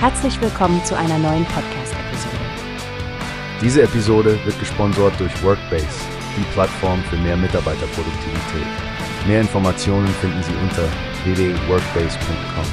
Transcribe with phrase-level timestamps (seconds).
[0.00, 2.36] Herzlich willkommen zu einer neuen Podcast-Episode.
[3.60, 5.88] Diese Episode wird gesponsert durch Workbase,
[6.36, 8.66] die Plattform für mehr Mitarbeiterproduktivität.
[9.26, 10.84] Mehr Informationen finden Sie unter
[11.24, 12.64] www.workbase.com.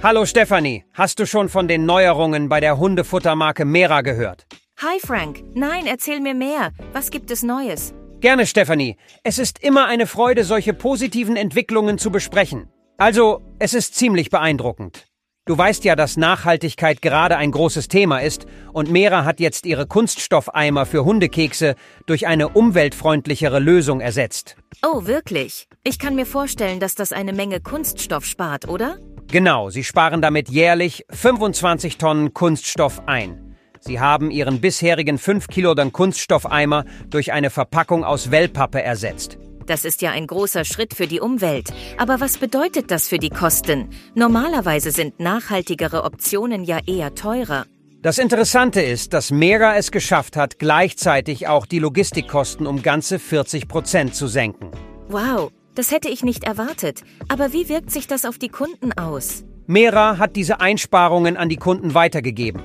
[0.00, 4.46] Hallo Stefanie, hast du schon von den Neuerungen bei der Hundefuttermarke Mera gehört?
[4.80, 6.70] Hi Frank, nein, erzähl mir mehr.
[6.92, 7.94] Was gibt es Neues?
[8.20, 8.96] Gerne, Stefanie.
[9.24, 12.70] Es ist immer eine Freude, solche positiven Entwicklungen zu besprechen.
[13.00, 15.06] Also, es ist ziemlich beeindruckend.
[15.46, 19.86] Du weißt ja, dass Nachhaltigkeit gerade ein großes Thema ist und Mera hat jetzt ihre
[19.86, 24.56] Kunststoffeimer für Hundekekse durch eine umweltfreundlichere Lösung ersetzt.
[24.84, 25.66] Oh, wirklich?
[25.82, 28.98] Ich kann mir vorstellen, dass das eine Menge Kunststoff spart, oder?
[29.28, 33.56] Genau, sie sparen damit jährlich 25 Tonnen Kunststoff ein.
[33.80, 39.38] Sie haben ihren bisherigen 5 Kilogramm Kunststoffeimer durch eine Verpackung aus Wellpappe ersetzt.
[39.70, 41.72] Das ist ja ein großer Schritt für die Umwelt.
[41.96, 43.90] Aber was bedeutet das für die Kosten?
[44.16, 47.66] Normalerweise sind nachhaltigere Optionen ja eher teurer.
[48.02, 53.68] Das Interessante ist, dass Mera es geschafft hat, gleichzeitig auch die Logistikkosten um ganze 40
[53.68, 54.72] Prozent zu senken.
[55.06, 57.04] Wow, das hätte ich nicht erwartet.
[57.28, 59.44] Aber wie wirkt sich das auf die Kunden aus?
[59.68, 62.60] Mera hat diese Einsparungen an die Kunden weitergegeben.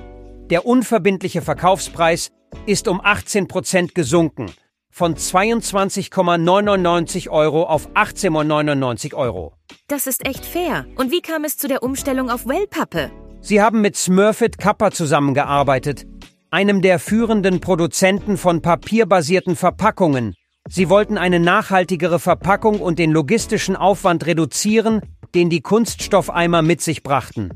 [0.50, 2.32] Der unverbindliche Verkaufspreis
[2.66, 4.50] ist um 18 Prozent gesunken
[4.96, 9.52] von 22,99 Euro auf 18,99 Euro.
[9.88, 10.86] Das ist echt fair.
[10.96, 13.10] Und wie kam es zu der Umstellung auf Wellpappe?
[13.42, 16.06] Sie haben mit Smurfit Kappa zusammengearbeitet,
[16.50, 20.34] einem der führenden Produzenten von papierbasierten Verpackungen.
[20.66, 25.02] Sie wollten eine nachhaltigere Verpackung und den logistischen Aufwand reduzieren,
[25.34, 27.50] den die Kunststoffeimer mit sich brachten.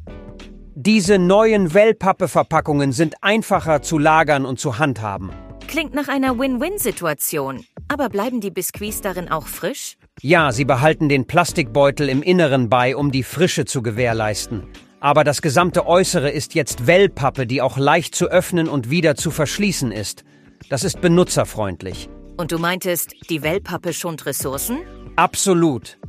[0.74, 5.30] Diese neuen Wellpappe-Verpackungen sind einfacher zu lagern und zu handhaben.
[5.70, 7.64] Klingt nach einer Win-Win-Situation.
[7.86, 9.94] Aber bleiben die Biskuits darin auch frisch?
[10.20, 14.64] Ja, sie behalten den Plastikbeutel im Inneren bei, um die Frische zu gewährleisten.
[14.98, 19.30] Aber das gesamte Äußere ist jetzt Wellpappe, die auch leicht zu öffnen und wieder zu
[19.30, 20.24] verschließen ist.
[20.70, 22.10] Das ist benutzerfreundlich.
[22.36, 24.78] Und du meintest, die Wellpappe schont Ressourcen?
[25.14, 26.00] Absolut.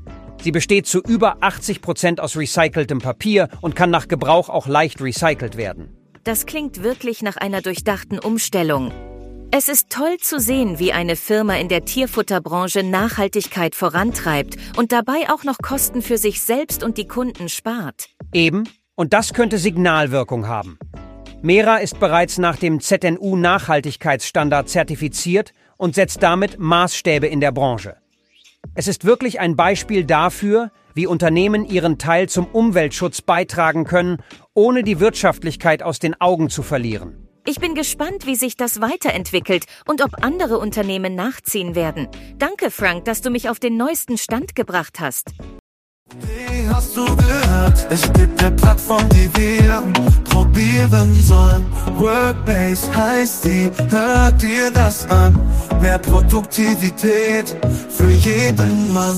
[0.41, 5.01] Sie besteht zu über 80 Prozent aus recyceltem Papier und kann nach Gebrauch auch leicht
[5.01, 5.95] recycelt werden.
[6.23, 8.91] Das klingt wirklich nach einer durchdachten Umstellung.
[9.53, 15.29] Es ist toll zu sehen, wie eine Firma in der Tierfutterbranche Nachhaltigkeit vorantreibt und dabei
[15.29, 18.07] auch noch Kosten für sich selbst und die Kunden spart.
[18.31, 18.63] Eben,
[18.95, 20.79] und das könnte Signalwirkung haben.
[21.41, 27.97] Mera ist bereits nach dem ZNU Nachhaltigkeitsstandard zertifiziert und setzt damit Maßstäbe in der Branche.
[28.73, 34.23] Es ist wirklich ein Beispiel dafür, wie Unternehmen ihren Teil zum Umweltschutz beitragen können,
[34.53, 37.20] ohne die Wirtschaftlichkeit aus den Augen zu verlieren.
[37.51, 42.07] Ich bin gespannt, wie sich das weiterentwickelt und ob andere Unternehmen nachziehen werden.
[42.37, 45.31] Danke, Frank, dass du mich auf den neuesten Stand gebracht hast.
[46.15, 47.87] Wie hast du gehört?
[47.89, 49.83] Es gibt eine Plattform, die wir
[50.23, 51.65] probieren sollen.
[51.97, 55.37] Workbase heißt die, hört dir das an.
[55.81, 57.53] Mehr Produktivität
[57.89, 59.17] für jeden Mann.